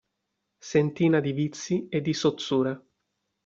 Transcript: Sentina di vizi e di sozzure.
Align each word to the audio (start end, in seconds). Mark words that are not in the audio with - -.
Sentina 0.63 1.19
di 1.19 1.31
vizi 1.31 1.87
e 1.87 2.01
di 2.01 2.15
sozzure. 2.15 2.85